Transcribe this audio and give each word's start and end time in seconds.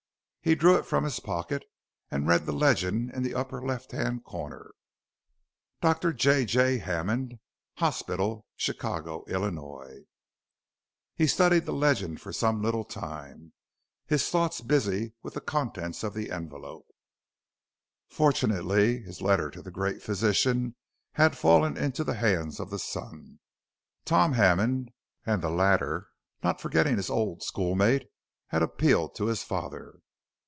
He 0.43 0.55
drew 0.55 0.75
it 0.75 0.87
from 0.87 1.03
his 1.03 1.19
pocket 1.19 1.65
and 2.09 2.27
read 2.27 2.47
the 2.47 2.51
legend 2.51 3.11
in 3.13 3.21
the 3.21 3.35
upper 3.35 3.61
left 3.63 3.91
hand 3.91 4.23
corner: 4.23 4.71
"Dr. 5.81 6.11
J. 6.13 6.45
J. 6.45 6.79
Hammond, 6.79 7.37
Hospital, 7.75 8.47
Chicago, 8.55 9.23
Ill." 9.27 9.85
He 11.13 11.27
studied 11.27 11.65
the 11.65 11.73
legend 11.73 12.21
for 12.21 12.33
some 12.33 12.59
little 12.63 12.83
time, 12.83 13.53
his 14.07 14.27
thoughts 14.31 14.61
busy 14.61 15.13
with 15.21 15.35
the 15.35 15.41
contents 15.41 16.03
of 16.03 16.15
the 16.15 16.31
envelope. 16.31 16.87
Fortunately, 18.07 18.97
his 18.99 19.21
letter 19.21 19.51
to 19.51 19.61
the 19.61 19.69
great 19.69 20.01
physician 20.01 20.75
had 21.11 21.37
fallen 21.37 21.77
into 21.77 22.03
the 22.03 22.15
hands 22.15 22.59
of 22.59 22.71
the 22.71 22.79
son, 22.79 23.37
Tom 24.05 24.33
Hammond, 24.33 24.89
and 25.23 25.43
the 25.43 25.51
latter, 25.51 26.07
not 26.41 26.59
forgetting 26.59 26.95
his 26.97 27.11
old 27.11 27.43
schoolmate, 27.43 28.07
had 28.47 28.63
appealed 28.63 29.13
to 29.17 29.27
his 29.27 29.43
father. 29.43 29.99